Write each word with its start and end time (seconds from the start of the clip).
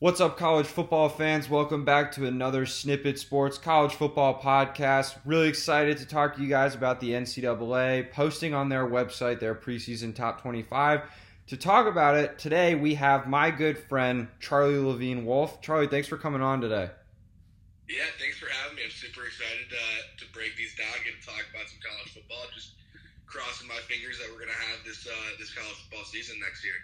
What's 0.00 0.20
up, 0.20 0.36
college 0.36 0.68
football 0.68 1.08
fans? 1.08 1.50
Welcome 1.50 1.84
back 1.84 2.12
to 2.12 2.24
another 2.24 2.66
Snippet 2.66 3.18
Sports 3.18 3.58
College 3.58 3.96
Football 3.96 4.40
Podcast. 4.40 5.18
Really 5.24 5.48
excited 5.48 5.98
to 5.98 6.06
talk 6.06 6.36
to 6.36 6.40
you 6.40 6.48
guys 6.48 6.76
about 6.76 7.00
the 7.00 7.10
NCAA 7.10 8.12
posting 8.12 8.54
on 8.54 8.68
their 8.68 8.86
website 8.86 9.40
their 9.40 9.56
preseason 9.56 10.14
top 10.14 10.40
25. 10.40 11.02
To 11.48 11.56
talk 11.56 11.88
about 11.88 12.14
it, 12.14 12.38
today 12.38 12.76
we 12.76 12.94
have 12.94 13.26
my 13.26 13.50
good 13.50 13.76
friend 13.76 14.28
Charlie 14.38 14.78
Levine 14.78 15.26
Wolf. 15.26 15.60
Charlie, 15.62 15.88
thanks 15.88 16.06
for 16.06 16.16
coming 16.16 16.42
on 16.42 16.60
today. 16.60 16.90
Yeah, 17.88 18.06
thanks 18.20 18.38
for 18.38 18.46
having 18.62 18.76
me. 18.76 18.82
I'm 18.84 18.94
super 18.94 19.26
excited 19.26 19.66
uh, 19.66 20.02
to 20.18 20.32
break 20.32 20.54
these 20.56 20.76
down, 20.76 20.94
and 21.10 21.18
talk 21.26 21.42
about 21.50 21.66
some 21.66 21.82
college 21.82 22.14
football. 22.14 22.46
Just 22.54 22.74
crossing 23.26 23.66
my 23.66 23.82
fingers 23.90 24.20
that 24.20 24.30
we're 24.30 24.46
going 24.46 24.54
to 24.54 24.62
have 24.70 24.78
this 24.86 25.08
uh, 25.08 25.30
this 25.40 25.52
college 25.52 25.74
football 25.90 26.04
season 26.04 26.38
next 26.38 26.62
year. 26.62 26.78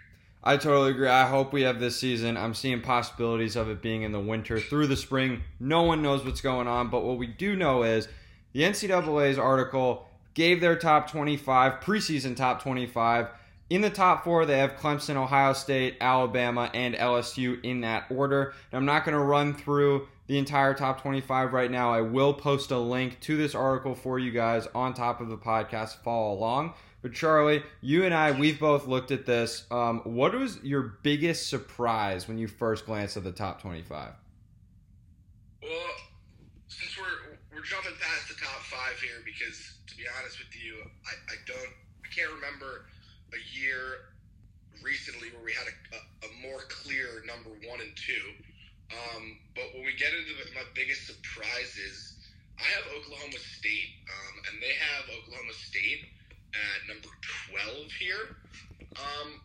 I 0.47 0.57
totally 0.57 0.91
agree. 0.91 1.07
I 1.07 1.25
hope 1.25 1.53
we 1.53 1.63
have 1.63 1.79
this 1.79 1.99
season. 1.99 2.37
I'm 2.37 2.53
seeing 2.53 2.81
possibilities 2.81 3.55
of 3.55 3.67
it 3.67 3.81
being 3.81 4.03
in 4.03 4.11
the 4.11 4.19
winter 4.19 4.59
through 4.59 4.85
the 4.85 4.95
spring. 4.95 5.41
No 5.59 5.81
one 5.81 6.03
knows 6.03 6.23
what's 6.23 6.41
going 6.41 6.67
on, 6.67 6.89
but 6.89 7.03
what 7.03 7.17
we 7.17 7.25
do 7.25 7.55
know 7.55 7.81
is 7.81 8.07
the 8.53 8.61
NCAA's 8.61 9.39
article 9.39 10.07
gave 10.35 10.61
their 10.61 10.75
top 10.75 11.09
25, 11.09 11.81
preseason 11.81 12.35
top 12.35 12.61
25. 12.61 13.29
In 13.71 13.81
the 13.81 13.89
top 13.89 14.23
four, 14.23 14.45
they 14.45 14.59
have 14.59 14.75
Clemson, 14.75 15.15
Ohio 15.15 15.53
State, 15.53 15.97
Alabama, 15.99 16.69
and 16.75 16.93
LSU 16.93 17.59
in 17.63 17.81
that 17.81 18.05
order. 18.11 18.53
And 18.71 18.77
I'm 18.77 18.85
not 18.85 19.03
going 19.03 19.17
to 19.17 19.23
run 19.23 19.55
through 19.55 20.07
the 20.27 20.37
entire 20.37 20.75
top 20.75 21.01
25 21.01 21.53
right 21.53 21.71
now. 21.71 21.91
I 21.91 22.01
will 22.01 22.35
post 22.35 22.69
a 22.69 22.77
link 22.77 23.19
to 23.21 23.35
this 23.35 23.55
article 23.55 23.95
for 23.95 24.19
you 24.19 24.29
guys 24.29 24.67
on 24.75 24.93
top 24.93 25.21
of 25.21 25.29
the 25.29 25.37
podcast. 25.37 26.03
Follow 26.03 26.33
along. 26.33 26.75
But 27.05 27.13
Charlie, 27.13 27.61
you 27.85 28.01
and 28.03 28.15
I, 28.17 28.31
we've 28.31 28.59
both 28.59 28.87
looked 28.87 29.11
at 29.11 29.27
this. 29.27 29.69
Um, 29.69 30.01
what 30.05 30.33
was 30.33 30.57
your 30.63 30.97
biggest 31.05 31.53
surprise 31.53 32.27
when 32.27 32.39
you 32.39 32.47
first 32.47 32.87
glanced 32.87 33.15
at 33.15 33.23
the 33.23 33.31
top 33.31 33.61
twenty-five? 33.61 34.09
Well, 35.61 35.93
since 36.67 36.97
we're 36.97 37.37
we're 37.53 37.61
jumping 37.61 37.93
past 38.01 38.25
the 38.29 38.33
top 38.41 38.57
five 38.57 38.97
here, 38.97 39.21
because 39.21 39.77
to 39.85 39.93
be 39.95 40.01
honest 40.17 40.39
with 40.41 40.49
you, 40.57 40.81
I, 41.05 41.13
I 41.29 41.37
don't, 41.45 41.73
I 42.01 42.07
can't 42.09 42.33
remember 42.41 42.89
a 43.37 43.41
year 43.53 44.09
recently 44.81 45.29
where 45.29 45.45
we 45.45 45.53
had 45.53 45.69
a, 45.69 46.01
a, 46.01 46.25
a 46.25 46.29
more 46.41 46.65
clear 46.73 47.21
number 47.29 47.53
one 47.69 47.85
and 47.85 47.93
two. 47.93 48.33
Um, 48.89 49.37
but 49.53 49.77
when 49.77 49.85
we 49.85 49.93
get 49.93 50.09
into 50.09 50.33
the, 50.41 50.49
my 50.57 50.65
biggest 50.73 51.05
surprises, 51.05 52.17
I 52.57 52.65
have 52.65 52.89
Oklahoma 52.97 53.37
State, 53.37 53.93
um, 54.09 54.41
and 54.49 54.57
they 54.57 54.73
have 54.73 55.05
Oklahoma 55.21 55.53
State 55.53 56.09
at 56.55 56.87
number 56.87 57.11
12 57.51 57.91
here. 57.99 58.35
Um, 58.95 59.41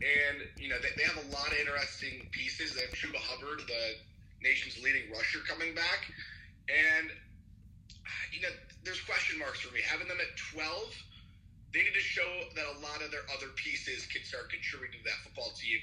and, 0.00 0.44
you 0.56 0.68
know, 0.68 0.76
they, 0.80 0.92
they 0.96 1.04
have 1.04 1.20
a 1.20 1.28
lot 1.32 1.52
of 1.52 1.58
interesting 1.58 2.28
pieces. 2.32 2.74
They 2.74 2.84
have 2.84 2.92
Chuba 2.96 3.20
Hubbard, 3.20 3.64
the 3.64 3.84
nation's 4.40 4.80
leading 4.82 5.08
rusher, 5.12 5.40
coming 5.48 5.74
back. 5.74 6.08
And, 6.68 7.12
you 8.32 8.40
know, 8.40 8.52
there's 8.84 9.00
question 9.04 9.38
marks 9.38 9.60
for 9.60 9.72
me. 9.72 9.80
Having 9.84 10.08
them 10.08 10.20
at 10.20 10.32
12, 10.52 10.62
they 11.72 11.84
need 11.84 11.96
to 11.96 12.04
show 12.04 12.28
that 12.56 12.64
a 12.64 12.76
lot 12.80 13.04
of 13.04 13.12
their 13.12 13.24
other 13.32 13.52
pieces 13.56 14.06
can 14.08 14.24
start 14.24 14.48
contributing 14.48 15.00
to 15.00 15.04
that 15.08 15.20
football 15.24 15.52
team 15.56 15.80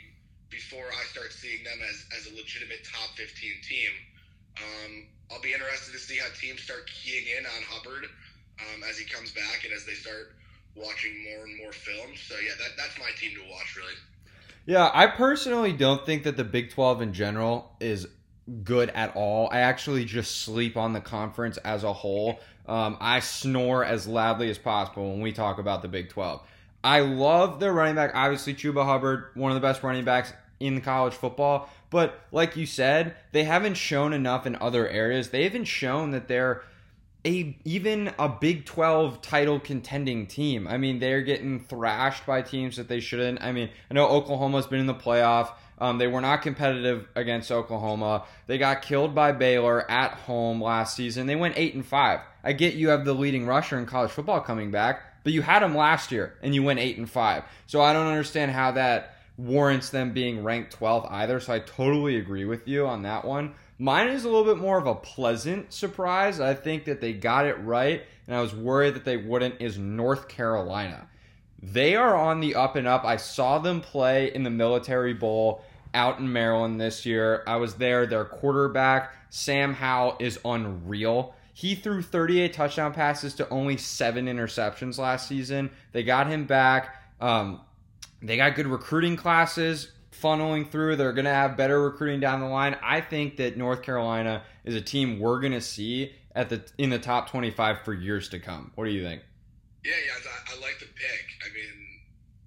before 0.49 0.85
I 0.85 1.03
start 1.09 1.33
seeing 1.33 1.65
them 1.65 1.81
as, 1.81 2.05
as 2.13 2.29
a 2.29 2.33
legitimate 2.37 2.85
top 2.85 3.17
15 3.17 3.29
team. 3.65 3.93
Um, 4.61 4.91
I'll 5.33 5.41
be 5.41 5.53
interested 5.53 5.93
to 5.93 6.01
see 6.01 6.21
how 6.21 6.29
teams 6.37 6.61
start 6.61 6.85
keying 6.85 7.25
in 7.37 7.45
on 7.45 7.61
Hubbard 7.65 8.05
um, 8.61 8.85
as 8.85 8.97
he 8.97 9.05
comes 9.05 9.33
back 9.33 9.65
and 9.65 9.73
as 9.73 9.85
they 9.85 9.97
start 9.97 10.37
watching 10.75 11.11
more 11.23 11.45
and 11.45 11.57
more 11.57 11.71
film. 11.71 12.11
So 12.15 12.35
yeah, 12.35 12.51
that, 12.57 12.77
that's 12.77 12.97
my 12.99 13.11
team 13.17 13.31
to 13.35 13.51
watch 13.51 13.75
really. 13.77 13.93
Yeah, 14.65 14.89
I 14.93 15.07
personally 15.07 15.73
don't 15.73 16.05
think 16.05 16.23
that 16.23 16.37
the 16.37 16.43
Big 16.43 16.71
12 16.71 17.01
in 17.01 17.13
general 17.13 17.75
is 17.79 18.07
good 18.63 18.89
at 18.89 19.15
all. 19.15 19.49
I 19.51 19.59
actually 19.59 20.05
just 20.05 20.41
sleep 20.41 20.77
on 20.77 20.93
the 20.93 21.01
conference 21.01 21.57
as 21.57 21.83
a 21.83 21.91
whole. 21.91 22.39
Um, 22.65 22.97
I 23.01 23.19
snore 23.19 23.83
as 23.83 24.07
loudly 24.07 24.49
as 24.49 24.57
possible 24.57 25.11
when 25.11 25.21
we 25.21 25.33
talk 25.33 25.59
about 25.59 25.81
the 25.81 25.89
Big 25.89 26.09
12. 26.09 26.41
I 26.83 27.01
love 27.01 27.59
their 27.59 27.73
running 27.73 27.95
back. 27.95 28.11
Obviously, 28.13 28.53
Chuba 28.53 28.85
Hubbard, 28.85 29.31
one 29.35 29.51
of 29.51 29.55
the 29.55 29.65
best 29.65 29.83
running 29.83 30.05
backs 30.05 30.33
in 30.59 30.81
college 30.81 31.13
football. 31.13 31.69
But 31.89 32.19
like 32.31 32.55
you 32.55 32.65
said, 32.65 33.15
they 33.31 33.43
haven't 33.43 33.75
shown 33.75 34.13
enough 34.13 34.45
in 34.45 34.55
other 34.55 34.87
areas. 34.87 35.29
They 35.29 35.43
haven't 35.43 35.65
shown 35.65 36.11
that 36.11 36.27
they're 36.27 36.63
a 37.25 37.57
even 37.63 38.11
a 38.19 38.27
Big 38.27 38.65
12 38.65 39.21
title 39.21 39.59
contending 39.59 40.27
team. 40.27 40.67
I 40.67 40.77
mean, 40.77 40.99
they're 40.99 41.21
getting 41.21 41.59
thrashed 41.59 42.25
by 42.25 42.41
teams 42.41 42.77
that 42.77 42.87
they 42.87 42.99
shouldn't. 42.99 43.41
I 43.41 43.51
mean, 43.51 43.69
I 43.89 43.93
know 43.93 44.07
Oklahoma's 44.07 44.67
been 44.67 44.79
in 44.79 44.87
the 44.87 44.93
playoff. 44.93 45.51
Um, 45.79 45.97
they 45.97 46.07
were 46.07 46.21
not 46.21 46.41
competitive 46.41 47.07
against 47.15 47.51
Oklahoma. 47.51 48.25
They 48.47 48.57
got 48.57 48.81
killed 48.81 49.15
by 49.15 49.31
Baylor 49.31 49.89
at 49.89 50.11
home 50.11 50.61
last 50.61 50.95
season. 50.95 51.27
They 51.27 51.35
went 51.35 51.57
eight 51.57 51.73
and 51.73 51.85
five. 51.85 52.19
I 52.43 52.53
get 52.53 52.75
you 52.75 52.89
have 52.89 53.05
the 53.05 53.13
leading 53.13 53.45
rusher 53.45 53.77
in 53.77 53.85
college 53.85 54.11
football 54.11 54.41
coming 54.41 54.71
back, 54.71 55.23
but 55.23 55.33
you 55.33 55.41
had 55.41 55.63
him 55.63 55.75
last 55.75 56.11
year 56.11 56.35
and 56.41 56.53
you 56.53 56.63
went 56.63 56.79
eight 56.79 56.97
and 56.97 57.09
five. 57.09 57.43
So 57.67 57.81
I 57.81 57.93
don't 57.93 58.07
understand 58.07 58.51
how 58.51 58.71
that 58.73 59.17
warrants 59.37 59.89
them 59.89 60.13
being 60.13 60.43
ranked 60.43 60.77
12th 60.77 61.11
either. 61.11 61.39
So 61.39 61.53
I 61.53 61.59
totally 61.59 62.17
agree 62.17 62.45
with 62.45 62.67
you 62.67 62.85
on 62.85 63.03
that 63.03 63.25
one. 63.25 63.55
Mine 63.79 64.09
is 64.09 64.23
a 64.23 64.29
little 64.29 64.45
bit 64.45 64.61
more 64.61 64.77
of 64.77 64.85
a 64.85 64.95
pleasant 64.95 65.73
surprise. 65.73 66.39
I 66.39 66.53
think 66.53 66.85
that 66.85 67.01
they 67.01 67.13
got 67.13 67.45
it 67.45 67.55
right, 67.63 68.03
and 68.27 68.35
I 68.35 68.41
was 68.41 68.53
worried 68.53 68.95
that 68.95 69.05
they 69.05 69.17
wouldn't, 69.17 69.61
is 69.61 69.77
North 69.77 70.27
Carolina. 70.27 71.07
They 71.61 71.95
are 71.95 72.15
on 72.15 72.39
the 72.39 72.55
up 72.55 72.75
and 72.75 72.87
up. 72.87 73.03
I 73.03 73.17
saw 73.17 73.57
them 73.57 73.81
play 73.81 74.33
in 74.33 74.43
the 74.43 74.49
Military 74.49 75.13
Bowl 75.13 75.63
out 75.93 76.19
in 76.19 76.31
Maryland 76.31 76.79
this 76.79 77.05
year. 77.05 77.43
I 77.47 77.55
was 77.55 77.75
there. 77.75 78.05
Their 78.05 78.25
quarterback, 78.25 79.13
Sam 79.29 79.73
Howell, 79.73 80.17
is 80.19 80.39
unreal. 80.45 81.33
He 81.53 81.75
threw 81.75 82.01
38 82.01 82.53
touchdown 82.53 82.93
passes 82.93 83.33
to 83.35 83.49
only 83.49 83.77
seven 83.77 84.25
interceptions 84.25 84.97
last 84.97 85.27
season. 85.27 85.69
They 85.93 86.03
got 86.03 86.27
him 86.27 86.45
back. 86.45 86.95
Um, 87.21 87.61
they 88.21 88.37
got 88.37 88.55
good 88.55 88.67
recruiting 88.67 89.15
classes 89.15 89.91
funneling 90.13 90.69
through. 90.69 90.95
They're 90.95 91.13
going 91.13 91.25
to 91.25 91.33
have 91.33 91.57
better 91.57 91.81
recruiting 91.81 92.19
down 92.19 92.39
the 92.39 92.47
line. 92.47 92.77
I 92.81 93.01
think 93.01 93.37
that 93.37 93.57
North 93.57 93.81
Carolina 93.81 94.43
is 94.63 94.75
a 94.75 94.81
team 94.81 95.19
we're 95.19 95.39
going 95.39 95.53
to 95.53 95.61
see 95.61 96.13
at 96.35 96.49
the 96.49 96.63
in 96.77 96.89
the 96.89 96.99
top 96.99 97.29
25 97.29 97.81
for 97.81 97.93
years 97.93 98.29
to 98.29 98.39
come. 98.39 98.71
What 98.75 98.85
do 98.85 98.91
you 98.91 99.03
think? 99.03 99.21
Yeah, 99.83 99.93
yeah, 100.07 100.31
I, 100.31 100.55
I 100.55 100.61
like 100.61 100.79
the 100.79 100.87
pick. 100.87 101.25
I 101.43 101.51
mean, 101.51 101.75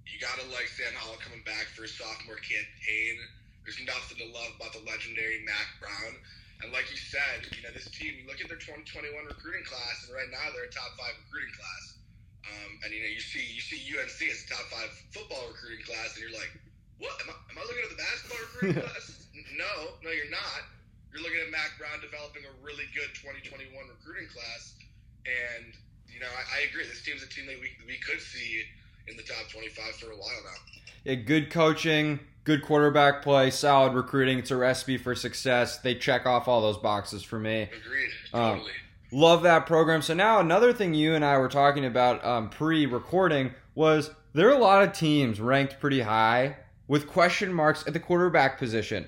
you 0.07 0.17
got 0.19 0.39
to 0.41 0.45
like 0.49 0.67
Sam 0.67 0.89
Howell 0.97 1.21
coming 1.21 1.45
back 1.45 1.69
for 1.77 1.83
his 1.83 1.93
sophomore 1.93 2.41
campaign. 2.41 3.15
There's 3.61 3.77
nothing 3.85 4.17
to 4.17 4.27
love 4.33 4.57
about 4.57 4.73
the 4.73 4.81
legendary 4.89 5.45
Mack 5.45 5.77
Brown. 5.77 6.17
And 6.63 6.73
like 6.73 6.89
you 6.89 6.97
said, 6.97 7.45
you 7.53 7.61
know, 7.61 7.69
this 7.69 7.85
team, 7.93 8.17
you 8.17 8.25
look 8.25 8.41
at 8.41 8.49
their 8.49 8.57
2021 8.57 9.13
recruiting 9.29 9.61
class, 9.69 10.09
and 10.09 10.17
right 10.17 10.25
now 10.33 10.49
they're 10.57 10.65
a 10.65 10.73
top 10.73 10.89
five 10.97 11.13
recruiting 11.29 11.53
class. 11.53 12.01
Um, 12.49 12.71
and 12.81 12.89
you 12.89 13.03
know, 13.03 13.11
you 13.11 13.21
see 13.21 13.43
you 13.43 13.61
see 13.61 13.77
UNC 13.93 14.17
as 14.17 14.41
a 14.41 14.47
top 14.49 14.65
five 14.73 14.89
football 15.13 15.53
recruiting 15.53 15.85
class, 15.85 16.17
and 16.17 16.25
you're 16.25 16.33
like, 16.33 16.49
what? 16.97 17.13
Am 17.21 17.29
I, 17.29 17.37
am 17.57 17.63
I 17.63 17.65
looking 17.65 17.85
at 17.89 17.91
the 17.97 18.01
basketball 18.01 18.39
recruiting 18.45 18.81
class? 18.85 19.25
No, 19.57 19.97
no, 20.05 20.13
you're 20.13 20.29
not. 20.29 20.61
You're 21.09 21.25
looking 21.25 21.41
at 21.41 21.49
Mack 21.49 21.73
Brown 21.81 21.97
developing 21.97 22.45
a 22.45 22.53
really 22.61 22.85
good 22.93 23.09
2021 23.17 23.73
recruiting 23.73 24.29
class, 24.29 24.77
and 25.25 25.73
you 26.05 26.21
know, 26.21 26.29
I, 26.29 26.61
I 26.61 26.69
agree. 26.69 26.85
This 26.85 27.01
team's 27.01 27.23
a 27.25 27.29
team 27.29 27.49
that 27.49 27.57
we 27.57 27.73
we 27.89 27.97
could 27.97 28.21
see 28.21 28.61
in 29.07 29.17
the 29.17 29.23
top 29.23 29.49
25 29.49 29.97
for 29.97 30.11
a 30.11 30.17
while 30.17 30.41
now. 30.45 30.61
Yeah, 31.03 31.15
good 31.15 31.49
coaching, 31.49 32.19
good 32.43 32.61
quarterback 32.61 33.23
play, 33.23 33.49
solid 33.49 33.93
recruiting. 33.93 34.37
It's 34.37 34.51
a 34.51 34.57
recipe 34.57 34.97
for 34.97 35.15
success. 35.15 35.79
They 35.79 35.95
check 35.95 36.25
off 36.25 36.47
all 36.47 36.61
those 36.61 36.77
boxes 36.77 37.23
for 37.23 37.39
me. 37.39 37.63
Agreed. 37.63 38.09
Um, 38.33 38.57
Totally. 38.57 38.71
Love 39.09 39.43
that 39.43 39.65
program. 39.65 40.01
So 40.01 40.13
now 40.13 40.41
another 40.41 40.73
thing 40.73 40.93
you 40.93 41.15
and 41.15 41.23
I 41.23 41.37
were 41.37 41.47
talking 41.47 41.85
about 41.85 42.23
um, 42.25 42.49
pre-recording 42.49 43.53
was 43.73 44.11
there 44.33 44.49
are 44.49 44.53
a 44.53 44.59
lot 44.59 44.83
of 44.83 44.91
teams 44.91 45.39
ranked 45.39 45.79
pretty 45.79 46.01
high 46.01 46.57
with 46.87 47.07
question 47.07 47.53
marks 47.53 47.85
at 47.87 47.93
the 47.93 47.99
quarterback 47.99 48.57
position. 48.57 49.07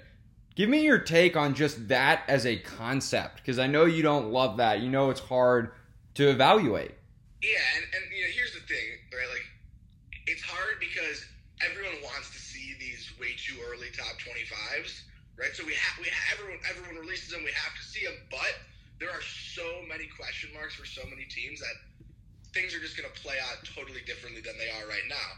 Give 0.56 0.70
me 0.70 0.82
your 0.82 1.00
take 1.00 1.38
on 1.38 1.56
just 1.56 1.88
that 1.88 2.24
as 2.28 2.46
a 2.46 2.58
concept, 2.58 3.38
because 3.38 3.60
I 3.60 3.68
know 3.68 3.86
you 3.86 4.04
don't 4.04 4.32
love 4.32 4.58
that. 4.58 4.82
You 4.82 4.90
know 4.90 5.10
it's 5.10 5.22
hard 5.22 5.72
to 6.16 6.30
evaluate. 6.30 6.92
Yeah, 7.42 7.64
and, 7.78 7.86
and 7.96 8.04
you 8.12 8.24
know, 8.24 8.32
here's 8.36 8.54
the 8.54 8.60
thing, 8.68 9.00
right? 9.16 9.30
Like, 9.32 9.48
it's 10.28 10.44
hard 10.44 10.76
because 10.80 11.24
everyone 11.64 11.96
wants 12.04 12.32
to 12.36 12.40
see 12.40 12.76
these 12.80 13.08
way 13.20 13.32
too 13.40 13.56
early 13.72 13.88
top 13.96 14.20
25s, 14.20 15.08
right? 15.40 15.56
So 15.56 15.64
we 15.64 15.74
have 15.80 15.96
we 16.04 16.12
ha- 16.12 16.36
everyone 16.36 16.60
everyone 16.68 17.00
releases 17.00 17.32
them, 17.32 17.48
we 17.48 17.56
have 17.56 17.72
to 17.80 17.84
see 17.84 18.04
them, 18.04 18.20
but 18.28 18.60
there 19.00 19.10
are 19.10 19.24
so 19.24 19.64
many 19.88 20.12
question 20.12 20.52
marks 20.52 20.76
for 20.76 20.84
so 20.84 21.08
many 21.08 21.24
teams 21.32 21.64
that 21.64 21.76
things 22.52 22.76
are 22.76 22.84
just 22.84 23.00
going 23.00 23.08
to 23.08 23.16
play 23.24 23.40
out 23.40 23.64
totally 23.64 24.04
differently 24.04 24.44
than 24.44 24.60
they 24.60 24.68
are 24.68 24.88
right 24.92 25.08
now. 25.08 25.30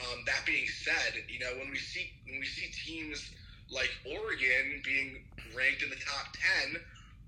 Um, 0.00 0.24
that 0.26 0.44
being 0.46 0.66
said, 0.66 1.12
you 1.28 1.38
know 1.40 1.52
when 1.58 1.70
we 1.70 1.78
see 1.78 2.10
when 2.28 2.40
we 2.40 2.46
see 2.46 2.72
teams 2.72 3.30
like 3.70 3.90
Oregon 4.06 4.80
being 4.84 5.22
ranked 5.56 5.82
in 5.82 5.90
the 5.90 6.00
top 6.00 6.32
ten, 6.32 6.80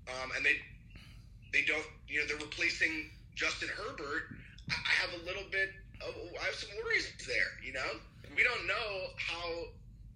um, 0.09 0.31
and 0.35 0.45
they 0.45 0.57
they 1.53 1.65
don't 1.65 1.85
you 2.07 2.19
know 2.19 2.25
they're 2.27 2.37
replacing 2.37 3.11
Justin 3.35 3.69
Herbert. 3.69 4.33
I, 4.69 4.73
I 4.73 4.93
have 5.05 5.21
a 5.21 5.25
little 5.25 5.45
bit 5.51 5.69
of 6.01 6.13
I 6.41 6.45
have 6.45 6.55
some 6.55 6.69
worries 6.83 7.11
there. 7.27 7.53
You 7.63 7.73
know 7.73 7.91
we 8.35 8.43
don't 8.43 8.65
know 8.65 9.13
how 9.17 9.69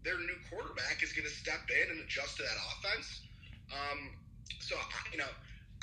their 0.04 0.18
new 0.18 0.38
quarterback 0.50 1.04
is 1.04 1.14
going 1.14 1.28
to 1.28 1.34
step 1.34 1.62
in 1.70 1.92
and 1.92 2.00
adjust 2.02 2.38
to 2.38 2.44
that 2.44 2.58
offense. 2.74 3.22
Um, 3.70 4.16
so 4.60 4.76
you 5.12 5.18
know, 5.18 5.30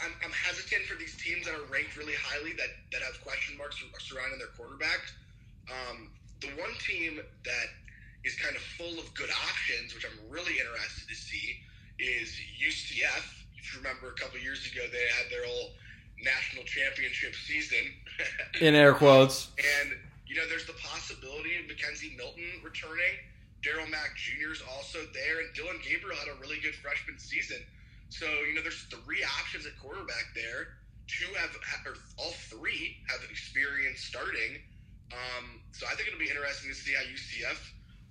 I'm, 0.01 0.13
I'm 0.25 0.35
hesitant 0.35 0.87
for 0.87 0.99
these 0.99 1.15
teams 1.17 1.47
that 1.47 1.55
are 1.55 1.67
ranked 1.71 1.97
really 1.97 2.17
highly 2.19 2.53
that 2.59 2.73
that 2.93 3.03
have 3.03 3.21
question 3.23 3.57
marks 3.59 3.79
surrounding 4.01 4.39
their 4.39 4.53
quarterback. 4.59 5.01
Um, 5.71 6.11
the 6.41 6.49
one 6.61 6.73
team 6.81 7.17
that 7.17 7.69
is 8.25 8.35
kind 8.37 8.57
of 8.57 8.63
full 8.63 8.99
of 8.99 9.13
good 9.15 9.31
options, 9.31 9.95
which 9.95 10.05
I'm 10.05 10.19
really 10.31 10.59
interested 10.59 11.09
to 11.09 11.15
see, 11.15 11.57
is 11.99 12.33
UCF. 12.61 13.25
If 13.57 13.73
you 13.73 13.81
remember, 13.81 14.09
a 14.09 14.19
couple 14.19 14.39
years 14.41 14.67
ago 14.71 14.83
they 14.91 15.07
had 15.21 15.31
their 15.31 15.45
whole 15.47 15.71
national 16.23 16.65
championship 16.65 17.35
season. 17.35 17.85
In 18.61 18.75
air 18.75 18.95
quotes. 18.95 19.51
and 19.81 19.93
you 20.27 20.37
know, 20.37 20.49
there's 20.49 20.67
the 20.67 20.77
possibility 20.81 21.57
of 21.61 21.69
McKenzie 21.69 22.17
Milton 22.17 22.49
returning. 22.65 23.15
Darriel 23.63 23.89
Mack 23.89 24.17
Jr. 24.17 24.53
is 24.53 24.63
also 24.77 24.99
there, 25.13 25.41
and 25.41 25.49
Dillon 25.55 25.81
Gabriel 25.81 26.17
had 26.17 26.29
a 26.29 26.37
really 26.41 26.61
good 26.61 26.75
freshman 26.75 27.19
season. 27.19 27.59
So 28.09 28.27
you 28.49 28.55
know, 28.55 28.63
there's 28.63 28.85
three 28.93 29.25
options 29.41 29.67
at 29.67 29.73
quarterback 29.81 30.33
there. 30.35 30.81
Two 31.07 31.29
have, 31.37 31.53
or 31.85 31.97
all 32.17 32.33
three 32.49 32.97
have 33.09 33.21
experience 33.29 34.01
starting. 34.01 34.61
Um, 35.15 35.61
so 35.73 35.87
I 35.87 35.95
think 35.95 36.09
it'll 36.09 36.19
be 36.19 36.29
interesting 36.29 36.71
to 36.71 36.77
see 36.77 36.93
how 36.95 37.03
UCF 37.03 37.59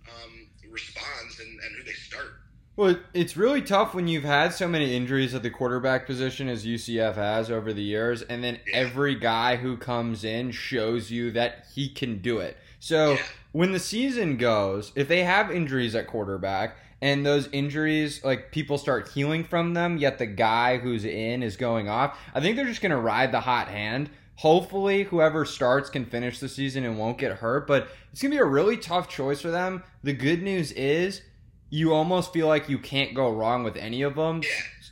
um, 0.09 0.47
responds 0.71 1.39
and, 1.39 1.59
and 1.59 1.75
who 1.75 1.83
they 1.83 1.93
start. 1.93 2.39
Well, 2.75 2.95
it's 3.13 3.37
really 3.37 3.61
tough 3.61 3.93
when 3.93 4.07
you've 4.07 4.23
had 4.23 4.51
so 4.51 4.67
many 4.67 4.95
injuries 4.95 5.35
at 5.35 5.43
the 5.43 5.51
quarterback 5.51 6.07
position 6.07 6.49
as 6.49 6.65
UCF 6.65 7.15
has 7.15 7.51
over 7.51 7.71
the 7.71 7.83
years, 7.83 8.23
and 8.23 8.43
then 8.43 8.59
yeah. 8.67 8.77
every 8.77 9.13
guy 9.13 9.57
who 9.57 9.77
comes 9.77 10.23
in 10.23 10.49
shows 10.49 11.11
you 11.11 11.29
that 11.31 11.65
he 11.75 11.87
can 11.87 12.19
do 12.19 12.39
it. 12.39 12.57
So 12.79 13.13
yeah. 13.13 13.21
when 13.51 13.73
the 13.73 13.79
season 13.79 14.37
goes, 14.37 14.91
if 14.95 15.07
they 15.07 15.23
have 15.23 15.51
injuries 15.51 15.93
at 15.93 16.07
quarterback 16.07 16.75
and 16.99 17.23
those 17.23 17.47
injuries, 17.51 18.23
like 18.23 18.51
people 18.51 18.79
start 18.79 19.09
healing 19.09 19.43
from 19.43 19.75
them, 19.75 19.97
yet 19.97 20.17
the 20.17 20.25
guy 20.25 20.79
who's 20.79 21.05
in 21.05 21.43
is 21.43 21.55
going 21.55 21.87
off, 21.87 22.17
I 22.33 22.41
think 22.41 22.55
they're 22.55 22.65
just 22.65 22.81
going 22.81 22.89
to 22.89 22.97
ride 22.97 23.31
the 23.31 23.41
hot 23.41 23.67
hand. 23.67 24.09
Hopefully, 24.37 25.03
whoever 25.03 25.45
starts 25.45 25.89
can 25.89 26.05
finish 26.05 26.39
the 26.39 26.49
season 26.49 26.83
and 26.83 26.97
won't 26.97 27.17
get 27.17 27.33
hurt, 27.33 27.67
but 27.67 27.87
it's 28.11 28.21
going 28.21 28.31
to 28.31 28.37
be 28.37 28.41
a 28.41 28.45
really 28.45 28.77
tough 28.77 29.07
choice 29.07 29.41
for 29.41 29.51
them. 29.51 29.83
The 30.03 30.13
good 30.13 30.41
news 30.41 30.71
is 30.71 31.21
you 31.69 31.93
almost 31.93 32.33
feel 32.33 32.47
like 32.47 32.69
you 32.69 32.77
can't 32.77 33.13
go 33.13 33.31
wrong 33.31 33.63
with 33.63 33.77
any 33.77 34.01
of 34.01 34.15
them. 34.15 34.41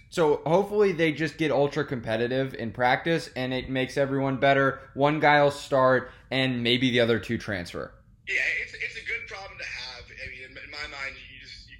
So 0.09 0.41
hopefully 0.45 0.91
they 0.91 1.11
just 1.11 1.37
get 1.37 1.51
ultra 1.51 1.85
competitive 1.85 2.53
in 2.53 2.71
practice 2.71 3.29
and 3.35 3.53
it 3.53 3.69
makes 3.69 3.97
everyone 3.97 4.37
better. 4.37 4.79
One 4.93 5.19
guy 5.19 5.41
will 5.43 5.51
start 5.51 6.11
and 6.29 6.63
maybe 6.63 6.91
the 6.91 6.99
other 6.99 7.19
two 7.19 7.37
transfer. 7.37 7.93
Yeah, 8.27 8.35
it's, 8.61 8.73
it's 8.73 8.95
a 8.95 9.05
good 9.05 9.27
problem 9.27 9.57
to 9.57 9.65
have. 9.65 10.03
I 10.05 10.29
mean, 10.29 10.57
in 10.57 10.71
my 10.71 10.87
mind, 10.89 11.15
you 11.15 11.39
just 11.39 11.69
you, 11.69 11.77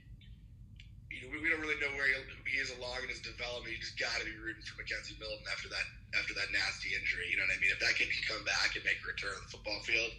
you 1.10 1.28
know 1.28 1.34
we, 1.34 1.44
we 1.44 1.50
don't 1.50 1.62
really 1.62 1.80
know 1.82 1.92
where 1.96 2.08
he, 2.08 2.56
he 2.56 2.58
is 2.58 2.72
along 2.78 3.04
in 3.04 3.10
his 3.10 3.22
just 3.82 3.98
got 3.98 4.14
to 4.22 4.26
be 4.26 4.38
rooting 4.38 4.62
for 4.62 4.78
McKenzie 4.78 5.18
Milton 5.18 5.44
after 5.50 5.68
that 5.74 5.86
after 6.14 6.38
that 6.38 6.54
nasty 6.54 6.94
injury. 6.94 7.28
You 7.34 7.42
know 7.42 7.50
what 7.50 7.58
I 7.58 7.62
mean? 7.62 7.74
If 7.74 7.82
that 7.82 7.98
kid 7.98 8.14
can 8.14 8.24
come 8.30 8.46
back 8.46 8.78
and 8.78 8.86
make 8.86 9.02
a 9.02 9.08
return 9.10 9.34
on 9.34 9.44
the 9.44 9.52
football 9.52 9.82
field, 9.82 10.14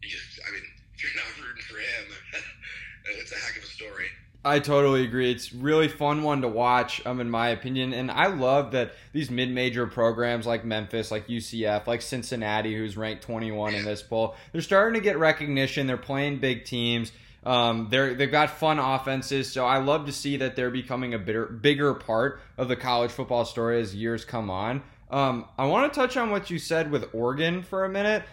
you 0.00 0.08
just 0.08 0.40
I 0.42 0.50
mean, 0.50 0.64
if 0.96 1.04
you're 1.04 1.14
not 1.14 1.30
rooting 1.36 1.64
for 1.68 1.78
him. 1.78 2.04
it's 3.20 3.32
a 3.32 3.38
heck 3.38 3.60
of 3.60 3.62
a 3.62 3.70
story. 3.70 4.08
I 4.46 4.58
totally 4.58 5.04
agree. 5.04 5.30
It's 5.30 5.54
really 5.54 5.88
fun 5.88 6.22
one 6.22 6.42
to 6.42 6.48
watch, 6.48 7.04
um, 7.06 7.18
in 7.20 7.30
my 7.30 7.48
opinion. 7.48 7.94
And 7.94 8.10
I 8.10 8.26
love 8.26 8.72
that 8.72 8.92
these 9.14 9.30
mid-major 9.30 9.86
programs 9.86 10.46
like 10.46 10.66
Memphis, 10.66 11.10
like 11.10 11.28
UCF, 11.28 11.86
like 11.86 12.02
Cincinnati, 12.02 12.76
who's 12.76 12.94
ranked 12.94 13.22
21 13.22 13.74
in 13.74 13.86
this 13.86 14.02
poll, 14.02 14.34
they're 14.52 14.60
starting 14.60 15.00
to 15.00 15.04
get 15.04 15.18
recognition. 15.18 15.86
They're 15.86 15.96
playing 15.96 16.40
big 16.40 16.66
teams. 16.66 17.10
Um, 17.44 17.88
they're 17.90 18.14
they've 18.14 18.30
got 18.30 18.50
fun 18.50 18.78
offenses, 18.78 19.52
so 19.52 19.66
I 19.66 19.78
love 19.78 20.06
to 20.06 20.12
see 20.12 20.38
that 20.38 20.56
they're 20.56 20.70
becoming 20.70 21.14
a 21.14 21.18
bigger 21.18 21.46
bigger 21.46 21.94
part 21.94 22.40
of 22.56 22.68
the 22.68 22.76
college 22.76 23.10
football 23.10 23.44
story 23.44 23.80
as 23.80 23.94
years 23.94 24.24
come 24.24 24.50
on. 24.50 24.82
Um, 25.10 25.46
I 25.58 25.66
want 25.66 25.92
to 25.92 25.98
touch 25.98 26.16
on 26.16 26.30
what 26.30 26.50
you 26.50 26.58
said 26.58 26.90
with 26.90 27.14
Oregon 27.14 27.62
for 27.62 27.84
a 27.84 27.88
minute. 27.88 28.24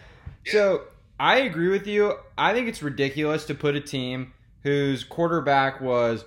So 0.46 0.82
I 1.20 1.38
agree 1.40 1.68
with 1.68 1.86
you. 1.86 2.14
I 2.36 2.52
think 2.54 2.68
it's 2.68 2.82
ridiculous 2.82 3.44
to 3.46 3.54
put 3.54 3.76
a 3.76 3.80
team 3.80 4.32
whose 4.62 5.04
quarterback 5.04 5.80
was 5.80 6.24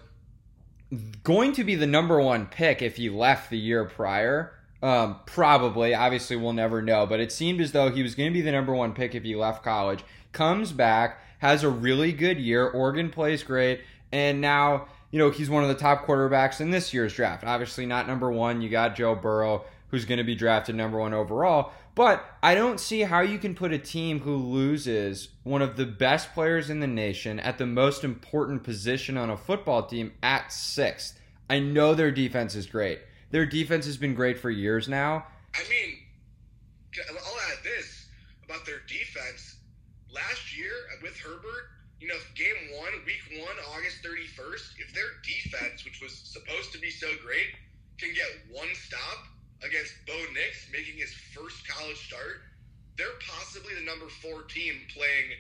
going 1.24 1.54
to 1.54 1.64
be 1.64 1.76
the 1.76 1.88
number 1.88 2.22
one 2.22 2.46
pick 2.46 2.82
if 2.82 2.96
he 2.98 3.10
left 3.10 3.50
the 3.50 3.58
year 3.58 3.86
prior. 3.86 4.54
Um, 4.86 5.16
probably, 5.26 5.96
obviously, 5.96 6.36
we'll 6.36 6.54
never 6.54 6.80
know, 6.80 7.08
but 7.08 7.20
it 7.20 7.32
seemed 7.32 7.60
as 7.60 7.72
though 7.72 7.90
he 7.90 8.04
was 8.04 8.14
going 8.14 8.30
to 8.30 8.34
be 8.34 8.42
the 8.42 8.52
number 8.52 8.72
one 8.72 8.94
pick 8.94 9.16
if 9.16 9.24
he 9.24 9.36
left 9.36 9.64
college. 9.64 10.04
Comes 10.32 10.72
back, 10.72 11.24
has 11.40 11.64
a 11.64 11.70
really 11.72 12.12
good 12.12 12.38
year. 12.38 12.68
Oregon 12.70 13.10
plays 13.10 13.42
great, 13.42 13.82
and 14.12 14.42
now 14.42 14.86
you 15.10 15.18
know 15.18 15.32
he's 15.32 15.50
one 15.50 15.64
of 15.64 15.70
the 15.70 15.74
top 15.74 16.06
quarterbacks 16.06 16.62
in 16.62 16.70
this 16.70 16.94
year's 16.94 17.16
draft. 17.16 17.44
Obviously, 17.44 17.88
not 17.88 18.06
number 18.06 18.32
one. 18.32 18.62
You 18.62 18.70
got 18.70 18.96
Joe 18.96 19.16
Burrow, 19.16 19.66
who's 19.88 20.06
going 20.06 20.20
to 20.20 20.24
be 20.24 20.36
drafted 20.36 20.76
number 20.76 21.00
one 21.00 21.16
overall. 21.16 21.72
But 21.96 22.24
I 22.44 22.54
don't 22.54 22.80
see 22.80 23.02
how 23.02 23.22
you 23.22 23.40
can 23.40 23.56
put 23.56 23.74
a 23.74 23.80
team 23.80 24.20
who 24.20 24.36
loses 24.36 25.30
one 25.42 25.64
of 25.64 25.78
the 25.78 25.88
best 25.88 26.32
players 26.36 26.70
in 26.70 26.80
the 26.80 26.86
nation 26.86 27.40
at 27.40 27.58
the 27.58 27.66
most 27.66 28.04
important 28.04 28.62
position 28.62 29.18
on 29.18 29.32
a 29.32 29.38
football 29.38 29.88
team 29.88 30.12
at 30.22 30.52
sixth. 30.52 31.20
I 31.50 31.58
know 31.58 31.96
their 31.96 32.12
defense 32.12 32.54
is 32.54 32.68
great. 32.68 33.00
Their 33.36 33.46
defense 33.46 33.84
has 33.84 34.00
been 34.00 34.16
great 34.16 34.40
for 34.40 34.50
years 34.50 34.88
now. 34.88 35.28
I 35.52 35.68
mean, 35.68 36.00
I'll 36.96 37.42
add 37.52 37.60
this 37.68 38.08
about 38.48 38.66
their 38.66 38.80
defense. 38.88 39.60
Last 40.08 40.56
year 40.58 40.72
with 41.04 41.20
Herbert, 41.20 41.68
you 42.00 42.08
know, 42.08 42.16
game 42.40 42.56
one, 42.80 42.96
week 43.04 43.20
one, 43.44 43.60
August 43.76 44.00
31st, 44.08 44.80
if 44.80 44.96
their 44.96 45.20
defense, 45.28 45.84
which 45.84 46.00
was 46.00 46.16
supposed 46.16 46.72
to 46.72 46.80
be 46.80 46.90
so 46.90 47.12
great, 47.28 47.60
can 48.00 48.16
get 48.16 48.56
one 48.56 48.72
stop, 48.72 49.28
against 49.68 49.92
Bo 50.08 50.16
Nix 50.32 50.72
making 50.72 50.96
his 50.96 51.12
first 51.36 51.68
college 51.68 52.00
start, 52.08 52.40
they're 52.96 53.20
possibly 53.20 53.76
the 53.76 53.84
number 53.84 54.08
four 54.24 54.44
team 54.44 54.80
playing 54.96 55.36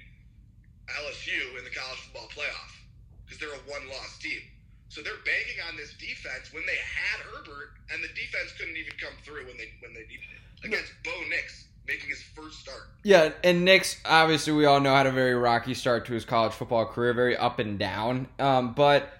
LSU 0.99 1.57
in 1.57 1.63
the 1.63 1.71
college 1.71 1.99
football 2.11 2.27
playoff 2.27 2.75
because 3.23 3.39
they're 3.39 3.55
a 3.55 3.71
one 3.71 3.87
loss 3.87 4.19
team. 4.19 4.43
So 4.95 5.01
they're 5.01 5.25
banking 5.25 5.59
on 5.69 5.75
this 5.75 5.91
defense 5.99 6.53
when 6.53 6.63
they 6.65 6.77
had 6.77 7.19
Herbert, 7.25 7.71
and 7.91 8.01
the 8.01 8.07
defense 8.07 8.53
couldn't 8.57 8.77
even 8.77 8.93
come 8.97 9.11
through 9.25 9.45
when 9.45 9.57
they 9.57 9.67
when 9.81 9.93
they 9.93 10.07
needed 10.07 10.23
it 10.31 10.65
against 10.65 10.93
Bo 11.03 11.11
Nix 11.29 11.65
making 11.85 12.07
his 12.07 12.23
first 12.33 12.61
start. 12.61 12.83
Yeah, 13.03 13.33
and 13.43 13.65
Nix 13.65 13.99
obviously 14.05 14.53
we 14.53 14.63
all 14.63 14.79
know 14.79 14.95
had 14.95 15.05
a 15.05 15.11
very 15.11 15.35
rocky 15.35 15.73
start 15.73 16.05
to 16.05 16.13
his 16.13 16.23
college 16.23 16.53
football 16.53 16.85
career, 16.85 17.13
very 17.13 17.35
up 17.35 17.59
and 17.59 17.77
down. 17.77 18.29
Um, 18.39 18.71
but 18.73 19.11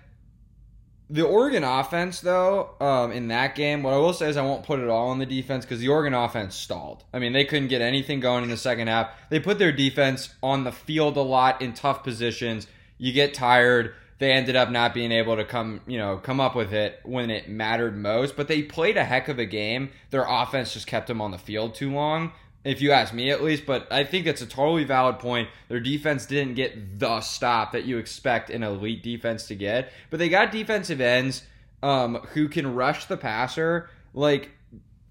the 1.10 1.24
Oregon 1.24 1.66
offense, 1.66 2.22
though, 2.22 2.70
um, 2.80 3.12
in 3.12 3.28
that 3.28 3.56
game, 3.56 3.84
what 3.84 3.94
I 3.94 3.98
will 3.98 4.14
say 4.14 4.30
is 4.30 4.38
I 4.38 4.44
won't 4.44 4.64
put 4.64 4.80
it 4.80 4.88
all 4.88 5.10
on 5.10 5.20
the 5.20 5.26
defense 5.26 5.66
because 5.66 5.82
the 5.82 5.90
Oregon 5.90 6.14
offense 6.14 6.56
stalled. 6.56 7.04
I 7.14 7.20
mean, 7.20 7.34
they 7.34 7.44
couldn't 7.44 7.68
get 7.68 7.82
anything 7.82 8.22
going 8.22 8.46
in 8.46 8.50
the 8.50 8.56
second 8.56 8.88
half. 8.88 9.10
They 9.30 9.42
put 9.42 9.60
their 9.60 9.74
defense 9.74 10.34
on 10.42 10.64
the 10.64 10.72
field 10.72 11.18
a 11.18 11.22
lot 11.22 11.62
in 11.62 11.74
tough 11.74 12.02
positions. 12.02 12.66
You 12.98 13.12
get 13.12 13.34
tired. 13.34 13.94
They 14.18 14.32
ended 14.32 14.56
up 14.56 14.70
not 14.72 14.94
being 14.94 15.12
able 15.12 15.36
to 15.36 15.44
come, 15.44 15.82
you 15.88 15.98
know, 15.98 16.18
come 16.18 16.40
up 16.40 16.56
with 16.56 16.74
it 16.74 17.00
when 17.04 17.30
it 17.30 17.50
mattered 17.50 17.98
most. 17.98 18.38
But 18.38 18.48
they 18.48 18.64
played 18.64 18.96
a 18.98 19.04
heck 19.04 19.28
of 19.28 19.40
a 19.40 19.46
game. 19.46 19.90
Their 20.10 20.26
offense 20.28 20.74
just 20.74 20.88
kept 20.88 21.08
them 21.08 21.22
on 21.22 21.32
the 21.32 21.38
field 21.38 21.76
too 21.76 21.92
long 21.92 22.32
if 22.64 22.82
you 22.82 22.92
ask 22.92 23.14
me 23.14 23.30
at 23.30 23.44
least. 23.44 23.66
But 23.66 23.92
I 23.92 24.04
think 24.04 24.26
that's 24.26 24.42
a 24.42 24.48
totally 24.48 24.84
valid 24.84 25.20
point. 25.20 25.50
Their 25.68 25.80
defense 25.80 26.26
didn't 26.26 26.56
get 26.56 27.00
the 27.00 27.22
stop 27.22 27.74
that 27.74 27.86
you 27.86 27.98
expect 27.98 28.50
an 28.50 28.64
elite 28.64 29.04
defense 29.04 29.48
to 29.48 29.56
get, 29.56 29.92
but 30.10 30.20
they 30.20 30.30
got 30.30 30.52
defensive 30.52 31.02
ends 31.02 31.44
um, 31.84 32.16
who 32.34 32.50
can 32.50 32.74
rush 32.74 33.06
the 33.06 33.18
passer 33.18 33.90
like 34.14 34.50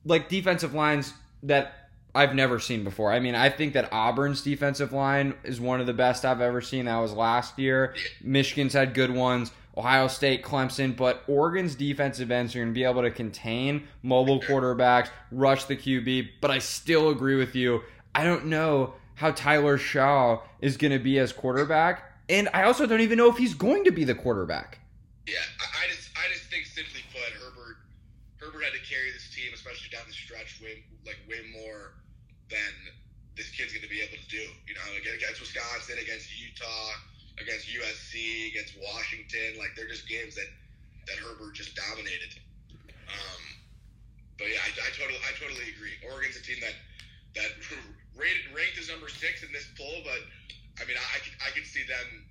like 0.04 0.28
defensive 0.28 0.74
lines 0.74 1.14
that 1.44 1.83
I've 2.14 2.34
never 2.34 2.60
seen 2.60 2.84
before. 2.84 3.12
I 3.12 3.18
mean, 3.18 3.34
I 3.34 3.50
think 3.50 3.72
that 3.74 3.92
Auburn's 3.92 4.40
defensive 4.42 4.92
line 4.92 5.34
is 5.42 5.60
one 5.60 5.80
of 5.80 5.86
the 5.86 5.92
best 5.92 6.24
I've 6.24 6.40
ever 6.40 6.60
seen. 6.60 6.84
That 6.84 6.98
was 6.98 7.12
last 7.12 7.58
year. 7.58 7.94
Michigan's 8.22 8.72
had 8.72 8.94
good 8.94 9.10
ones. 9.10 9.50
Ohio 9.76 10.06
State, 10.06 10.44
Clemson, 10.44 10.96
but 10.96 11.24
Oregon's 11.26 11.74
defensive 11.74 12.30
ends 12.30 12.54
are 12.54 12.60
going 12.60 12.68
to 12.68 12.74
be 12.74 12.84
able 12.84 13.02
to 13.02 13.10
contain 13.10 13.88
mobile 14.02 14.40
quarterbacks, 14.40 15.10
rush 15.32 15.64
the 15.64 15.76
QB. 15.76 16.28
But 16.40 16.52
I 16.52 16.60
still 16.60 17.08
agree 17.08 17.34
with 17.34 17.56
you. 17.56 17.82
I 18.14 18.22
don't 18.22 18.46
know 18.46 18.94
how 19.16 19.32
Tyler 19.32 19.76
Shaw 19.76 20.40
is 20.60 20.76
going 20.76 20.92
to 20.92 21.00
be 21.00 21.18
as 21.18 21.32
quarterback, 21.32 22.04
and 22.28 22.48
I 22.54 22.62
also 22.64 22.86
don't 22.86 23.00
even 23.00 23.18
know 23.18 23.28
if 23.28 23.36
he's 23.36 23.54
going 23.54 23.84
to 23.84 23.90
be 23.90 24.04
the 24.04 24.14
quarterback. 24.14 24.78
Yeah, 25.26 25.34
I 25.60 25.88
just, 25.90 26.10
I 26.16 26.32
just 26.32 26.44
think 26.50 26.66
simply 26.66 27.00
put, 27.12 27.32
Herbert, 27.32 27.78
Herbert 28.36 28.62
had 28.62 28.72
to 28.74 28.88
carry 28.88 29.10
this 29.10 29.28
team, 29.34 29.52
especially 29.52 29.88
down 29.90 30.02
the 30.06 30.12
stretch, 30.12 30.60
way 30.62 30.84
like 31.04 31.18
way 31.28 31.40
more 31.52 31.94
than 32.54 32.94
this 33.34 33.50
kid's 33.50 33.74
going 33.74 33.82
to 33.82 33.90
be 33.90 33.98
able 33.98 34.14
to 34.14 34.30
do. 34.30 34.46
You 34.70 34.78
know, 34.78 34.86
against 34.94 35.42
Wisconsin, 35.42 35.98
against 35.98 36.30
Utah 36.30 36.94
against 37.40 37.66
USC, 37.66 38.50
against 38.50 38.78
Washington. 38.78 39.58
Like 39.58 39.74
they're 39.76 39.88
just 39.88 40.08
games 40.08 40.34
that 40.34 40.48
that 41.06 41.18
Herbert 41.18 41.54
just 41.54 41.74
dominated. 41.74 42.38
Um, 43.10 43.42
but 44.38 44.48
yeah, 44.48 44.62
I, 44.62 44.70
I 44.70 44.90
totally 44.94 45.20
I 45.22 45.32
totally 45.38 45.66
agree. 45.74 45.94
Oregon's 46.06 46.36
a 46.36 46.42
team 46.42 46.58
that 46.62 46.76
that 47.34 47.50
rated, 48.18 48.46
ranked 48.54 48.78
as 48.78 48.88
number 48.88 49.08
six 49.08 49.42
in 49.42 49.50
this 49.52 49.66
poll, 49.76 50.02
but 50.04 50.22
I 50.78 50.86
mean 50.86 50.96
I, 50.98 51.48
I 51.48 51.50
could 51.50 51.66
see 51.66 51.82
them 51.86 52.26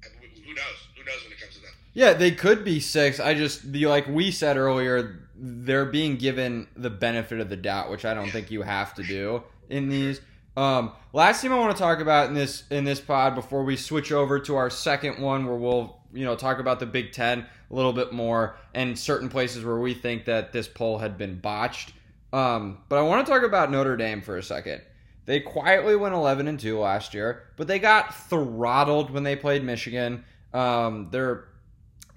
who 0.00 0.54
knows? 0.54 0.80
Who 0.96 1.04
knows 1.04 1.22
when 1.22 1.32
it 1.32 1.40
comes 1.40 1.54
to 1.56 1.60
them? 1.60 1.72
Yeah, 1.92 2.14
they 2.14 2.30
could 2.30 2.64
be 2.64 2.80
six. 2.80 3.20
I 3.20 3.34
just 3.34 3.70
the 3.70 3.86
like 3.86 4.08
we 4.08 4.30
said 4.30 4.56
earlier, 4.56 5.28
they're 5.36 5.86
being 5.86 6.16
given 6.16 6.68
the 6.74 6.90
benefit 6.90 7.38
of 7.38 7.50
the 7.50 7.56
doubt, 7.56 7.90
which 7.90 8.04
I 8.04 8.14
don't 8.14 8.30
think 8.30 8.50
you 8.50 8.62
have 8.62 8.94
to 8.94 9.02
do 9.02 9.42
in 9.70 9.88
these. 9.88 10.20
Um, 10.56 10.92
last 11.12 11.40
team 11.40 11.52
I 11.52 11.58
want 11.58 11.76
to 11.76 11.80
talk 11.80 12.00
about 12.00 12.28
in 12.28 12.34
this 12.34 12.64
in 12.70 12.84
this 12.84 13.00
pod 13.00 13.34
before 13.34 13.64
we 13.64 13.76
switch 13.76 14.12
over 14.12 14.38
to 14.40 14.56
our 14.56 14.70
second 14.70 15.20
one, 15.20 15.46
where 15.46 15.56
we'll 15.56 15.96
you 16.12 16.24
know 16.24 16.36
talk 16.36 16.58
about 16.58 16.80
the 16.80 16.86
Big 16.86 17.12
Ten 17.12 17.46
a 17.70 17.74
little 17.74 17.92
bit 17.92 18.12
more 18.12 18.56
and 18.74 18.98
certain 18.98 19.28
places 19.28 19.64
where 19.64 19.78
we 19.78 19.94
think 19.94 20.24
that 20.24 20.52
this 20.52 20.68
poll 20.68 20.98
had 20.98 21.16
been 21.16 21.38
botched. 21.38 21.92
Um, 22.32 22.78
but 22.88 22.98
I 22.98 23.02
want 23.02 23.26
to 23.26 23.32
talk 23.32 23.42
about 23.42 23.70
Notre 23.70 23.96
Dame 23.96 24.22
for 24.22 24.36
a 24.36 24.42
second. 24.42 24.82
They 25.26 25.40
quietly 25.40 25.94
went 25.94 26.14
11 26.14 26.48
and 26.48 26.58
2 26.58 26.78
last 26.78 27.14
year, 27.14 27.44
but 27.56 27.68
they 27.68 27.78
got 27.78 28.14
throttled 28.28 29.10
when 29.10 29.22
they 29.22 29.36
played 29.36 29.62
Michigan. 29.62 30.24
Um, 30.52 31.08
they're 31.10 31.44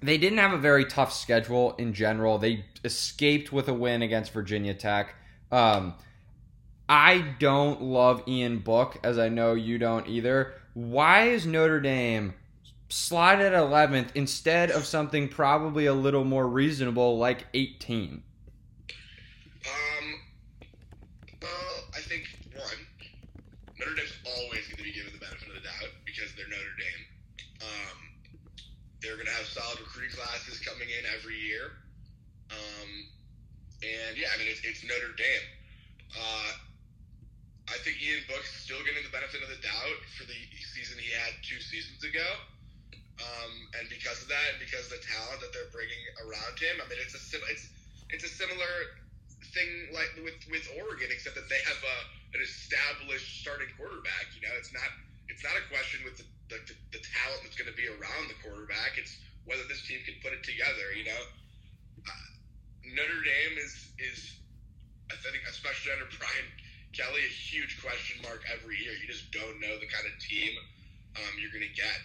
they 0.02 0.18
didn't 0.18 0.38
have 0.38 0.52
a 0.52 0.58
very 0.58 0.84
tough 0.84 1.12
schedule 1.12 1.74
in 1.78 1.94
general. 1.94 2.38
They 2.38 2.64
escaped 2.84 3.52
with 3.52 3.68
a 3.68 3.74
win 3.74 4.02
against 4.02 4.32
Virginia 4.32 4.74
Tech. 4.74 5.14
Um, 5.50 5.94
I 6.88 7.18
don't 7.38 7.82
love 7.82 8.22
Ian 8.28 8.58
Book, 8.58 8.98
as 9.02 9.18
I 9.18 9.28
know 9.28 9.54
you 9.54 9.78
don't 9.78 10.06
either. 10.06 10.54
Why 10.74 11.28
is 11.28 11.46
Notre 11.46 11.80
Dame 11.80 12.34
slotted 12.88 13.52
at 13.52 13.62
11th 13.62 14.08
instead 14.14 14.70
of 14.70 14.84
something 14.84 15.28
probably 15.28 15.86
a 15.86 15.94
little 15.94 16.24
more 16.24 16.46
reasonable 16.46 17.16
like 17.18 17.46
18? 17.54 18.22
Um, 19.64 20.20
well, 21.40 21.50
I 21.94 22.00
think 22.00 22.24
Notre 23.78 23.96
Dame's 23.96 24.12
always 24.26 24.66
going 24.68 24.78
to 24.78 24.82
be 24.84 24.92
given 24.92 25.12
the 25.12 25.18
benefit 25.18 25.48
of 25.48 25.54
the 25.54 25.60
doubt 25.60 25.90
because 26.04 26.34
they're 26.36 26.48
Notre 26.48 26.76
Dame. 26.76 27.04
Um, 27.62 27.96
they're 29.00 29.16
going 29.16 29.26
to 29.26 29.32
have 29.32 29.46
solid 29.46 29.80
recruiting 29.80 30.14
classes 30.16 30.60
coming 30.60 30.88
in 30.88 31.04
every 31.16 31.36
year. 31.36 31.80
Um, 32.50 32.88
and 33.82 34.16
yeah, 34.16 34.28
I 34.34 34.38
mean 34.38 34.48
it's, 34.48 34.60
it's 34.64 34.84
Notre 34.84 35.12
Dame. 35.16 35.46
Uh, 36.14 36.63
think 37.84 38.00
Ian 38.00 38.24
Book's 38.32 38.48
still 38.64 38.80
getting 38.88 39.04
the 39.04 39.12
benefit 39.12 39.44
of 39.44 39.52
the 39.52 39.60
doubt 39.60 40.00
for 40.16 40.24
the 40.24 40.40
season 40.72 40.96
he 40.96 41.12
had 41.12 41.36
two 41.44 41.60
seasons 41.60 42.00
ago. 42.00 42.24
Um, 43.20 43.52
and 43.78 43.84
because 43.92 44.24
of 44.24 44.32
that, 44.32 44.56
and 44.56 44.58
because 44.58 44.88
of 44.88 44.98
the 44.98 45.04
talent 45.04 45.38
that 45.44 45.52
they're 45.52 45.70
bringing 45.70 46.02
around 46.24 46.56
him, 46.58 46.80
I 46.80 46.88
mean, 46.88 46.98
it's 46.98 47.14
a 47.14 47.20
sim- 47.20 47.46
it's 47.46 47.68
it's 48.10 48.24
a 48.26 48.32
similar 48.32 48.96
thing 49.54 49.94
like 49.94 50.10
with 50.18 50.34
with 50.50 50.66
Oregon, 50.80 51.12
except 51.12 51.38
that 51.38 51.46
they 51.46 51.60
have 51.62 51.78
a, 51.78 51.96
an 52.34 52.40
established 52.42 53.44
starting 53.44 53.70
quarterback. 53.78 54.34
You 54.34 54.42
know, 54.48 54.54
it's 54.58 54.74
not 54.74 54.88
it's 55.30 55.46
not 55.46 55.54
a 55.54 55.62
question 55.70 56.02
with 56.02 56.18
the 56.18 56.26
the, 56.50 56.58
the 56.90 57.02
talent 57.04 57.46
that's 57.46 57.54
going 57.54 57.70
to 57.70 57.78
be 57.78 57.86
around 57.86 58.26
the 58.26 58.38
quarterback. 58.42 58.98
It's 58.98 59.14
whether 59.46 59.62
this 59.70 59.86
team 59.86 60.02
can 60.02 60.18
put 60.18 60.34
it 60.34 60.42
together. 60.42 60.90
You 60.96 61.06
know, 61.06 61.22
uh, 62.02 62.26
Notre 62.82 63.22
Dame 63.22 63.62
is 63.62 63.94
is 64.02 64.18
I 65.06 65.14
think 65.22 65.46
especially 65.46 65.94
under 65.94 66.10
Brian 66.18 66.48
Kelly 66.96 67.20
a 67.26 67.32
huge 67.32 67.82
question 67.82 68.22
mark 68.22 68.42
every 68.54 68.78
year. 68.78 68.92
You 68.94 69.06
just 69.06 69.30
don't 69.32 69.60
know 69.60 69.74
the 69.78 69.86
kind 69.90 70.06
of 70.06 70.14
team 70.22 70.50
um, 71.16 71.32
you're 71.40 71.50
going 71.52 71.66
to 71.66 71.74
get. 71.74 71.98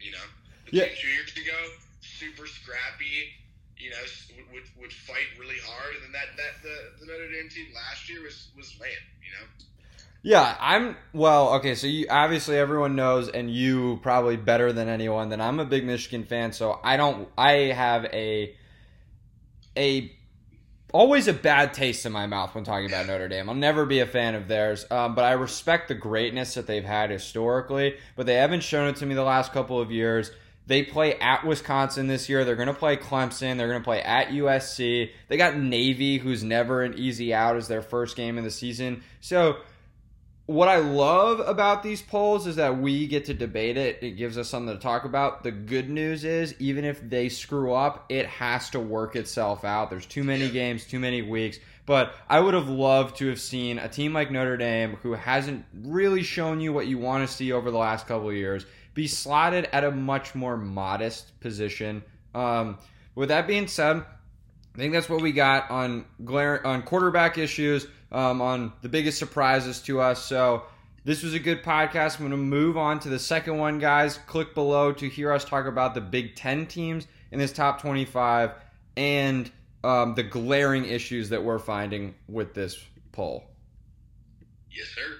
You 0.00 0.12
know, 0.12 0.26
the 0.70 0.76
Yeah. 0.76 0.88
two 1.00 1.08
years 1.08 1.32
ago, 1.36 1.58
super 2.00 2.46
scrappy. 2.46 3.36
You 3.76 3.90
know, 3.90 3.96
would, 4.36 4.52
would, 4.52 4.66
would 4.80 4.92
fight 4.92 5.28
really 5.38 5.56
hard, 5.64 5.94
and 5.94 6.04
then 6.04 6.12
that, 6.12 6.36
that 6.36 6.62
the, 6.62 7.00
the 7.00 7.06
Notre 7.10 7.32
Dame 7.32 7.48
team 7.48 7.68
last 7.74 8.08
year 8.10 8.22
was 8.22 8.48
was 8.56 8.76
lame. 8.80 8.90
You 9.24 9.32
know, 9.40 9.46
Yeah, 10.22 10.54
I'm 10.60 10.96
well. 11.14 11.54
Okay, 11.54 11.74
so 11.74 11.86
you 11.86 12.06
obviously 12.10 12.58
everyone 12.58 12.94
knows, 12.94 13.28
and 13.28 13.50
you 13.50 13.98
probably 14.02 14.36
better 14.36 14.70
than 14.72 14.88
anyone 14.90 15.30
that 15.30 15.40
I'm 15.40 15.60
a 15.60 15.64
big 15.64 15.84
Michigan 15.86 16.24
fan. 16.24 16.52
So 16.52 16.78
I 16.84 16.98
don't. 16.98 17.28
I 17.38 17.72
have 17.72 18.04
a 18.06 18.54
a 19.76 20.12
always 20.92 21.28
a 21.28 21.32
bad 21.32 21.74
taste 21.74 22.06
in 22.06 22.12
my 22.12 22.26
mouth 22.26 22.54
when 22.54 22.64
talking 22.64 22.86
about 22.86 23.06
Notre 23.06 23.28
Dame. 23.28 23.48
I'll 23.48 23.54
never 23.54 23.86
be 23.86 24.00
a 24.00 24.06
fan 24.06 24.34
of 24.34 24.48
theirs, 24.48 24.86
um, 24.90 25.14
but 25.14 25.24
I 25.24 25.32
respect 25.32 25.88
the 25.88 25.94
greatness 25.94 26.54
that 26.54 26.66
they've 26.66 26.84
had 26.84 27.10
historically. 27.10 27.96
But 28.16 28.26
they 28.26 28.34
haven't 28.34 28.62
shown 28.62 28.88
it 28.88 28.96
to 28.96 29.06
me 29.06 29.14
the 29.14 29.22
last 29.22 29.52
couple 29.52 29.80
of 29.80 29.90
years. 29.90 30.30
They 30.66 30.84
play 30.84 31.14
at 31.18 31.44
Wisconsin 31.44 32.06
this 32.06 32.28
year. 32.28 32.44
They're 32.44 32.54
going 32.54 32.68
to 32.68 32.74
play 32.74 32.96
Clemson. 32.96 33.56
They're 33.56 33.68
going 33.68 33.80
to 33.80 33.84
play 33.84 34.02
at 34.02 34.28
USC. 34.28 35.10
They 35.28 35.36
got 35.36 35.56
Navy, 35.56 36.18
who's 36.18 36.44
never 36.44 36.82
an 36.82 36.94
easy 36.96 37.34
out, 37.34 37.56
as 37.56 37.66
their 37.66 37.82
first 37.82 38.16
game 38.16 38.38
of 38.38 38.44
the 38.44 38.50
season. 38.50 39.02
So 39.20 39.56
what 40.50 40.66
I 40.66 40.78
love 40.78 41.38
about 41.38 41.84
these 41.84 42.02
polls 42.02 42.48
is 42.48 42.56
that 42.56 42.76
we 42.76 43.06
get 43.06 43.26
to 43.26 43.34
debate 43.34 43.76
it. 43.76 44.02
It 44.02 44.16
gives 44.16 44.36
us 44.36 44.48
something 44.48 44.74
to 44.74 44.82
talk 44.82 45.04
about. 45.04 45.44
The 45.44 45.52
good 45.52 45.88
news 45.88 46.24
is, 46.24 46.56
even 46.58 46.84
if 46.84 47.08
they 47.08 47.28
screw 47.28 47.72
up, 47.72 48.06
it 48.08 48.26
has 48.26 48.68
to 48.70 48.80
work 48.80 49.14
itself 49.14 49.64
out. 49.64 49.90
There's 49.90 50.06
too 50.06 50.24
many 50.24 50.50
games, 50.50 50.84
too 50.84 50.98
many 50.98 51.22
weeks. 51.22 51.60
But 51.86 52.14
I 52.28 52.40
would 52.40 52.54
have 52.54 52.68
loved 52.68 53.18
to 53.18 53.28
have 53.28 53.40
seen 53.40 53.78
a 53.78 53.88
team 53.88 54.12
like 54.12 54.32
Notre 54.32 54.56
Dame, 54.56 54.96
who 55.04 55.12
hasn't 55.12 55.64
really 55.84 56.24
shown 56.24 56.60
you 56.60 56.72
what 56.72 56.88
you 56.88 56.98
want 56.98 57.28
to 57.28 57.32
see 57.32 57.52
over 57.52 57.70
the 57.70 57.78
last 57.78 58.08
couple 58.08 58.28
of 58.28 58.34
years, 58.34 58.66
be 58.92 59.06
slotted 59.06 59.68
at 59.72 59.84
a 59.84 59.92
much 59.92 60.34
more 60.34 60.56
modest 60.56 61.38
position. 61.38 62.02
Um, 62.34 62.78
with 63.14 63.28
that 63.28 63.46
being 63.46 63.68
said, 63.68 64.02
I 64.80 64.82
think 64.82 64.94
that's 64.94 65.10
what 65.10 65.20
we 65.20 65.32
got 65.32 65.70
on 65.70 66.06
glare 66.24 66.66
on 66.66 66.80
quarterback 66.80 67.36
issues, 67.36 67.86
um, 68.10 68.40
on 68.40 68.72
the 68.80 68.88
biggest 68.88 69.18
surprises 69.18 69.82
to 69.82 70.00
us. 70.00 70.24
So 70.24 70.62
this 71.04 71.22
was 71.22 71.34
a 71.34 71.38
good 71.38 71.62
podcast. 71.62 72.14
I'm 72.14 72.20
going 72.20 72.30
to 72.30 72.38
move 72.38 72.78
on 72.78 72.98
to 73.00 73.10
the 73.10 73.18
second 73.18 73.58
one, 73.58 73.78
guys. 73.78 74.18
Click 74.26 74.54
below 74.54 74.92
to 74.92 75.06
hear 75.06 75.32
us 75.32 75.44
talk 75.44 75.66
about 75.66 75.94
the 75.94 76.00
Big 76.00 76.34
Ten 76.34 76.64
teams 76.64 77.06
in 77.30 77.38
this 77.38 77.52
top 77.52 77.82
25 77.82 78.52
and 78.96 79.50
um, 79.84 80.14
the 80.14 80.22
glaring 80.22 80.86
issues 80.86 81.28
that 81.28 81.44
we're 81.44 81.58
finding 81.58 82.14
with 82.26 82.54
this 82.54 82.82
poll. 83.12 83.44
yes, 84.70 84.86
sir. 84.94 85.19